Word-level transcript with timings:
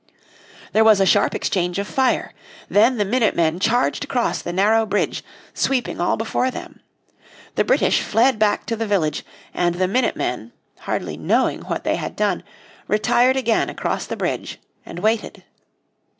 There 0.73 0.83
was 0.83 0.99
a 0.99 1.05
sharp 1.05 1.35
exchange 1.35 1.77
of 1.77 1.87
fire. 1.87 2.33
Then 2.67 2.97
the 2.97 3.05
minute 3.05 3.35
men 3.35 3.59
charged 3.59 4.03
across 4.03 4.41
the 4.41 4.51
narrow 4.51 4.83
bridge, 4.83 5.23
sweeping 5.53 6.01
all 6.01 6.17
before 6.17 6.49
them. 6.49 6.79
The 7.53 7.63
British 7.63 8.01
fled 8.01 8.39
back 8.39 8.65
to 8.65 8.75
the 8.75 8.87
village, 8.87 9.23
and 9.53 9.75
the 9.75 9.87
minute 9.87 10.15
men, 10.15 10.53
hardly 10.79 11.17
knowing 11.17 11.61
what 11.65 11.83
they 11.83 11.97
had 11.97 12.15
done, 12.15 12.41
retired 12.87 13.37
again 13.37 13.69
across 13.69 14.07
the 14.07 14.17
bridge 14.17 14.57
and 14.87 14.97
waited. 14.97 15.43